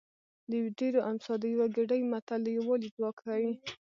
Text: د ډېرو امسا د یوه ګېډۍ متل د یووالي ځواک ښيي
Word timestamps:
د 0.51 0.53
ډېرو 0.77 0.99
امسا 1.09 1.33
د 1.39 1.43
یوه 1.53 1.67
ګېډۍ 1.75 2.01
متل 2.11 2.39
د 2.43 2.47
یووالي 2.57 2.89
ځواک 2.95 3.17
ښيي 3.25 3.51